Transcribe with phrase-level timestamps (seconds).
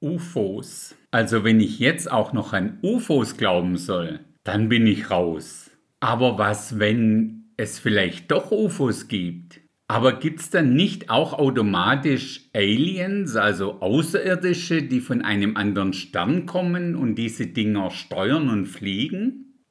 [0.00, 0.96] UFOs.
[1.10, 5.70] Also wenn ich jetzt auch noch an UFOs glauben soll, dann bin ich raus.
[6.00, 9.60] Aber was, wenn es vielleicht doch UFOs gibt?
[9.88, 16.46] Aber gibt es dann nicht auch automatisch Aliens, also Außerirdische, die von einem anderen Stern
[16.46, 19.64] kommen und diese Dinger steuern und fliegen?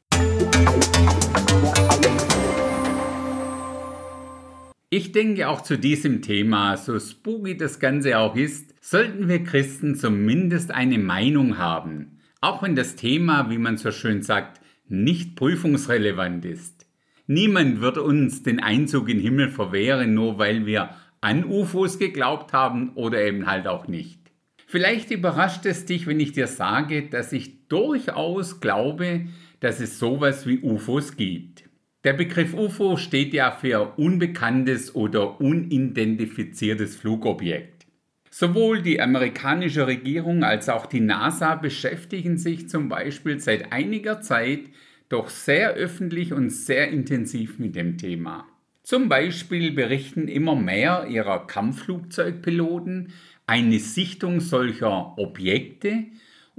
[4.91, 9.93] Ich denke auch zu diesem Thema, so spooky das Ganze auch ist, sollten wir Christen
[9.93, 16.43] zumindest eine Meinung haben, auch wenn das Thema, wie man so schön sagt, nicht prüfungsrelevant
[16.43, 16.87] ist.
[17.27, 20.89] Niemand wird uns den Einzug in den Himmel verwehren, nur weil wir
[21.21, 24.31] an UFOs geglaubt haben oder eben halt auch nicht.
[24.65, 29.27] Vielleicht überrascht es dich, wenn ich dir sage, dass ich durchaus glaube,
[29.59, 31.68] dass es sowas wie UFOs gibt.
[32.05, 37.87] Der Begriff UFO steht ja für unbekanntes oder unidentifiziertes Flugobjekt.
[38.29, 44.61] Sowohl die amerikanische Regierung als auch die NASA beschäftigen sich zum Beispiel seit einiger Zeit
[45.09, 48.47] doch sehr öffentlich und sehr intensiv mit dem Thema.
[48.83, 53.11] Zum Beispiel berichten immer mehr ihrer Kampfflugzeugpiloten
[53.45, 56.05] eine Sichtung solcher Objekte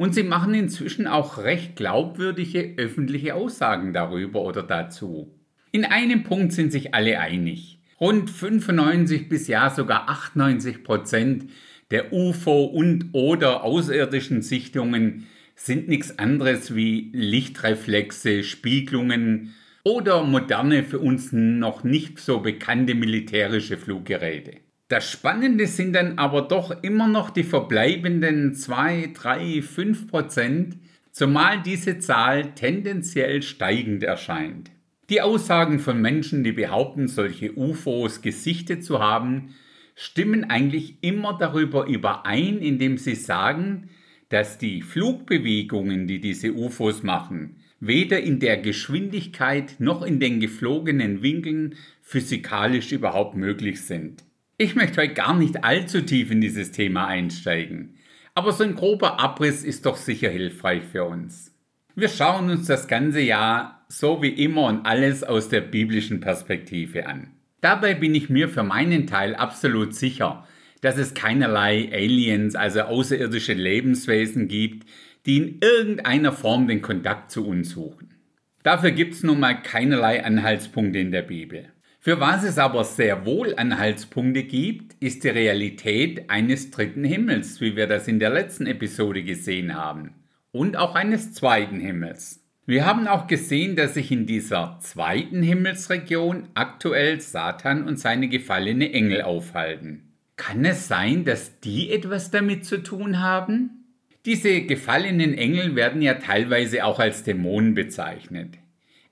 [0.00, 5.38] und sie machen inzwischen auch recht glaubwürdige öffentliche Aussagen darüber oder dazu.
[5.72, 7.82] In einem Punkt sind sich alle einig.
[8.00, 11.50] Rund 95 bis ja sogar 98 Prozent
[11.90, 20.98] der UFO- und oder außerirdischen Sichtungen sind nichts anderes wie Lichtreflexe, Spiegelungen oder moderne für
[20.98, 24.62] uns noch nicht so bekannte militärische Fluggeräte.
[24.90, 30.78] Das Spannende sind dann aber doch immer noch die verbleibenden 2, 3, 5 Prozent,
[31.12, 34.72] zumal diese Zahl tendenziell steigend erscheint.
[35.08, 39.54] Die Aussagen von Menschen, die behaupten, solche UFOs gesichtet zu haben,
[39.94, 43.90] stimmen eigentlich immer darüber überein, indem sie sagen,
[44.28, 51.22] dass die Flugbewegungen, die diese UFOs machen, weder in der Geschwindigkeit noch in den geflogenen
[51.22, 54.24] Winkeln physikalisch überhaupt möglich sind.
[54.62, 57.94] Ich möchte heute gar nicht allzu tief in dieses Thema einsteigen,
[58.34, 61.56] aber so ein grober Abriss ist doch sicher hilfreich für uns.
[61.94, 67.06] Wir schauen uns das ganze Jahr so wie immer und alles aus der biblischen Perspektive
[67.06, 67.30] an.
[67.62, 70.46] Dabei bin ich mir für meinen Teil absolut sicher,
[70.82, 74.86] dass es keinerlei Aliens, also außerirdische Lebenswesen gibt,
[75.24, 78.14] die in irgendeiner Form den Kontakt zu uns suchen.
[78.62, 81.72] Dafür gibt es nun mal keinerlei Anhaltspunkte in der Bibel.
[82.02, 87.76] Für was es aber sehr wohl Anhaltspunkte gibt, ist die Realität eines dritten Himmels, wie
[87.76, 90.14] wir das in der letzten Episode gesehen haben,
[90.50, 92.42] und auch eines zweiten Himmels.
[92.64, 98.94] Wir haben auch gesehen, dass sich in dieser zweiten Himmelsregion aktuell Satan und seine gefallene
[98.94, 100.14] Engel aufhalten.
[100.36, 103.84] Kann es sein, dass die etwas damit zu tun haben?
[104.24, 108.56] Diese gefallenen Engel werden ja teilweise auch als Dämonen bezeichnet.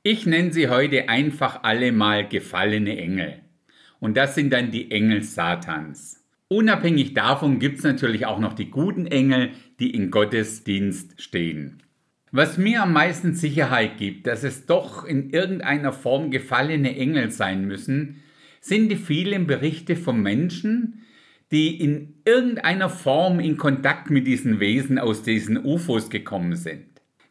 [0.05, 3.41] Ich nenne sie heute einfach alle mal gefallene Engel.
[3.99, 6.25] Und das sind dann die Engel Satans.
[6.47, 9.51] Unabhängig davon gibt es natürlich auch noch die guten Engel,
[9.81, 11.83] die in Gottes Dienst stehen.
[12.31, 17.67] Was mir am meisten Sicherheit gibt, dass es doch in irgendeiner Form gefallene Engel sein
[17.67, 18.23] müssen,
[18.61, 21.03] sind die vielen Berichte von Menschen,
[21.51, 26.88] die in irgendeiner Form in Kontakt mit diesen Wesen aus diesen UFOs gekommen sind.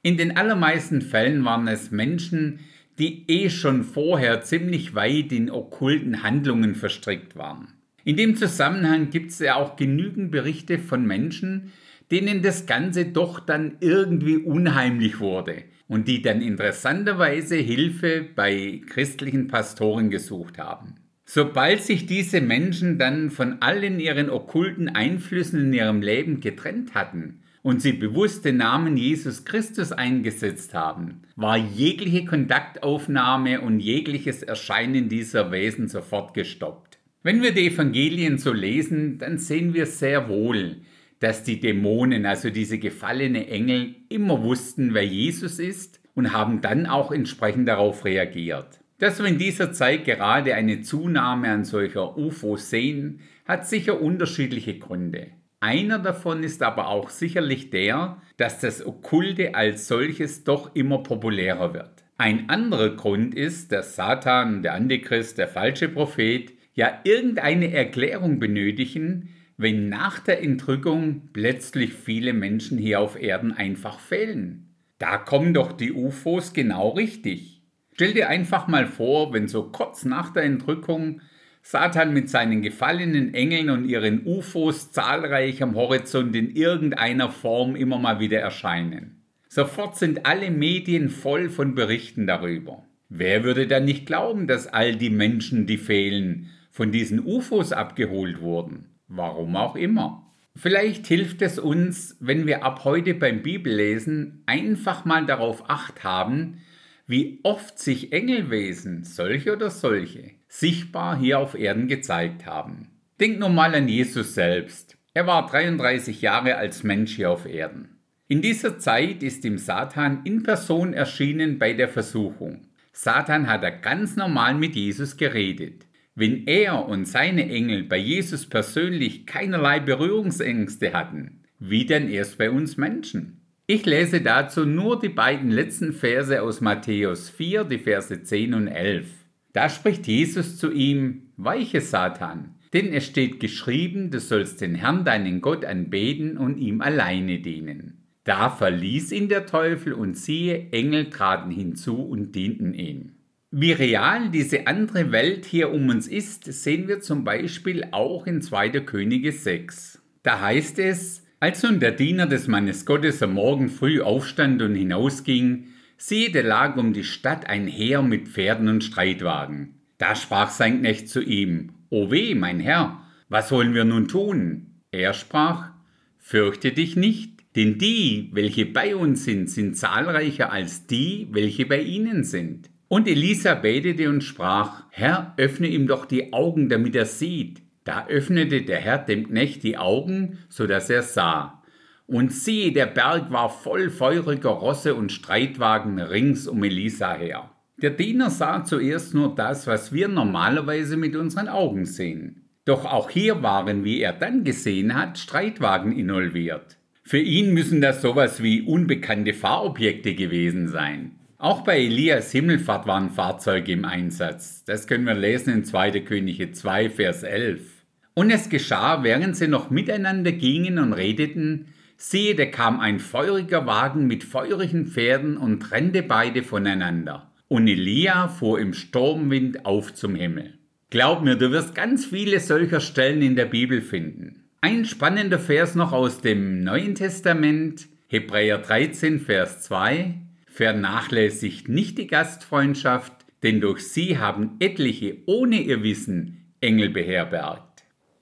[0.08, 2.62] In den allermeisten Fällen waren es Menschen,
[2.98, 7.74] die eh schon vorher ziemlich weit in okkulten Handlungen verstrickt waren.
[8.06, 11.74] In dem Zusammenhang gibt es ja auch genügend Berichte von Menschen,
[12.10, 19.50] denen das Ganze doch dann irgendwie unheimlich wurde und die dann interessanterweise Hilfe bei christlichen
[19.50, 20.96] Pastoren gesucht haben.
[21.26, 27.42] Sobald sich diese Menschen dann von allen ihren okkulten Einflüssen in ihrem Leben getrennt hatten
[27.62, 35.10] und sie bewusst den Namen Jesus Christus eingesetzt haben, war jegliche Kontaktaufnahme und jegliches Erscheinen
[35.10, 37.00] dieser Wesen sofort gestoppt.
[37.24, 40.78] Wenn wir die Evangelien so lesen, dann sehen wir sehr wohl,
[41.20, 46.86] dass die Dämonen, also diese gefallene Engel, immer wussten, wer Jesus ist und haben dann
[46.86, 48.80] auch entsprechend darauf reagiert.
[49.00, 54.80] Dass wir in dieser Zeit gerade eine Zunahme an solcher UFOs sehen, hat sicher unterschiedliche
[54.80, 55.28] Gründe.
[55.60, 61.74] Einer davon ist aber auch sicherlich der, dass das Okkulte als solches doch immer populärer
[61.74, 62.04] wird.
[62.18, 69.30] Ein anderer Grund ist, dass Satan, der Antichrist, der falsche Prophet ja irgendeine Erklärung benötigen,
[69.58, 74.76] wenn nach der Entrückung plötzlich viele Menschen hier auf Erden einfach fehlen.
[75.00, 77.64] Da kommen doch die UFOs genau richtig.
[77.94, 81.22] Stell dir einfach mal vor, wenn so kurz nach der Entrückung
[81.70, 88.00] Satan mit seinen gefallenen Engeln und ihren UFOs zahlreich am Horizont in irgendeiner Form immer
[88.00, 89.22] mal wieder erscheinen.
[89.50, 92.86] Sofort sind alle Medien voll von Berichten darüber.
[93.10, 98.40] Wer würde dann nicht glauben, dass all die Menschen, die fehlen, von diesen UFOs abgeholt
[98.40, 98.86] wurden?
[99.10, 100.26] Warum auch immer.
[100.56, 106.60] Vielleicht hilft es uns, wenn wir ab heute beim Bibellesen einfach mal darauf acht haben,
[107.08, 112.90] wie oft sich Engelwesen, solche oder solche, sichtbar hier auf Erden gezeigt haben.
[113.20, 114.98] Denk nur mal an Jesus selbst.
[115.14, 117.98] Er war 33 Jahre als Mensch hier auf Erden.
[118.28, 122.68] In dieser Zeit ist ihm Satan in Person erschienen bei der Versuchung.
[122.92, 125.86] Satan hat er ganz normal mit Jesus geredet.
[126.14, 132.52] Wenn er und seine Engel bei Jesus persönlich keinerlei Berührungsängste hatten, wie denn erst bei
[132.52, 133.37] uns Menschen?
[133.70, 138.70] Ich lese dazu nur die beiden letzten Verse aus Matthäus 4, die Verse 10 und
[138.70, 139.10] 11.
[139.52, 145.04] Da spricht Jesus zu ihm, Weiche Satan, denn es steht geschrieben, du sollst den Herrn
[145.04, 148.06] deinen Gott anbeten und ihm alleine dienen.
[148.24, 153.18] Da verließ ihn der Teufel und siehe, Engel traten hinzu und dienten ihm.
[153.52, 158.42] Wie real diese andere Welt hier um uns ist, sehen wir zum Beispiel auch in
[158.42, 158.70] 2.
[158.86, 160.02] Könige 6.
[160.24, 164.74] Da heißt es, als nun der Diener des Mannes Gottes am Morgen früh aufstand und
[164.74, 165.66] hinausging,
[165.98, 169.76] siehe, da lag um die Stadt ein Heer mit Pferden und Streitwagen.
[170.00, 174.82] Da sprach sein Knecht zu ihm, O weh, mein Herr, was wollen wir nun tun?
[174.92, 175.72] Er sprach,
[176.18, 181.82] Fürchte dich nicht, denn die, welche bei uns sind, sind zahlreicher als die, welche bei
[181.82, 182.70] ihnen sind.
[182.88, 187.62] Und Elisa betete und sprach, Herr, öffne ihm doch die Augen, damit er sieht.
[187.88, 191.64] Da öffnete der Herr dem Knecht die Augen, so dass er sah.
[192.06, 197.50] Und siehe, der Berg war voll feuriger Rosse und Streitwagen rings um Elisa her.
[197.82, 202.50] Der Diener sah zuerst nur das, was wir normalerweise mit unseren Augen sehen.
[202.66, 206.76] Doch auch hier waren, wie er dann gesehen hat, Streitwagen involviert.
[207.04, 211.20] Für ihn müssen das sowas wie unbekannte Fahrobjekte gewesen sein.
[211.38, 214.66] Auch bei Elias Himmelfahrt waren Fahrzeuge im Einsatz.
[214.66, 216.02] Das können wir lesen in 2.
[216.02, 217.77] Könige 2, Vers 11.
[218.18, 221.68] Und es geschah, während sie noch miteinander gingen und redeten,
[221.98, 227.32] siehe, da kam ein feuriger Wagen mit feurigen Pferden und trennte beide voneinander.
[227.48, 230.56] Und Elia fuhr im Sturmwind auf zum Himmel.
[230.90, 234.46] Glaub mir, du wirst ganz viele solcher Stellen in der Bibel finden.
[234.62, 240.16] Ein spannender Vers noch aus dem Neuen Testament, Hebräer 13, Vers 2.
[240.48, 247.67] Vernachlässigt nicht die Gastfreundschaft, denn durch sie haben etliche ohne ihr Wissen Engel beherbergt.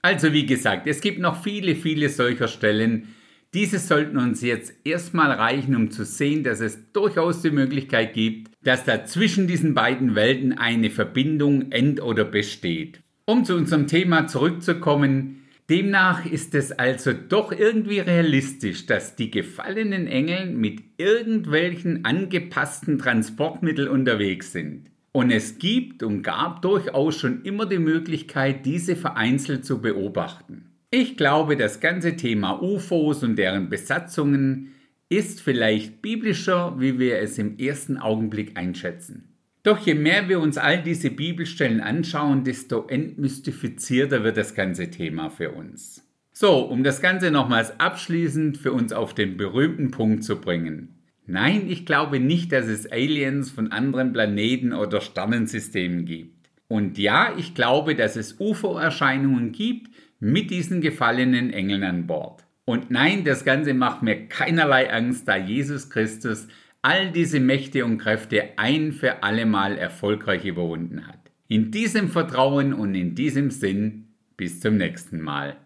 [0.05, 3.15] Also wie gesagt, es gibt noch viele, viele solcher Stellen.
[3.55, 8.51] Diese sollten uns jetzt erstmal reichen, um zu sehen, dass es durchaus die Möglichkeit gibt,
[8.61, 12.99] dass da zwischen diesen beiden Welten eine Verbindung end- oder besteht.
[13.25, 20.05] Um zu unserem Thema zurückzukommen, demnach ist es also doch irgendwie realistisch, dass die gefallenen
[20.05, 24.91] Engel mit irgendwelchen angepassten Transportmitteln unterwegs sind.
[25.15, 30.73] Und es gibt und gab durchaus schon immer die Möglichkeit, diese vereinzelt zu beobachten.
[30.91, 34.73] Ich glaube, das ganze Thema UFOs und deren Besatzungen
[35.07, 39.37] ist vielleicht biblischer, wie wir es im ersten Augenblick einschätzen.
[39.63, 45.29] Doch je mehr wir uns all diese Bibelstellen anschauen, desto entmystifizierter wird das ganze Thema
[45.29, 46.05] für uns.
[46.33, 50.94] So, um das Ganze nochmals abschließend für uns auf den berühmten Punkt zu bringen.
[51.27, 56.49] Nein, ich glaube nicht, dass es Aliens von anderen Planeten oder Sternensystemen gibt.
[56.67, 62.43] Und ja, ich glaube, dass es UFO-Erscheinungen gibt mit diesen gefallenen Engeln an Bord.
[62.65, 66.47] Und nein, das Ganze macht mir keinerlei Angst, da Jesus Christus
[66.81, 71.19] all diese Mächte und Kräfte ein für allemal erfolgreich überwunden hat.
[71.47, 75.57] In diesem Vertrauen und in diesem Sinn, bis zum nächsten Mal.